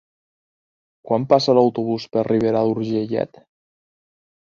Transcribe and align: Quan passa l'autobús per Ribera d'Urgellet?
Quan 1.09 1.27
passa 1.35 1.55
l'autobús 1.59 2.09
per 2.17 2.27
Ribera 2.31 2.67
d'Urgellet? 2.71 3.43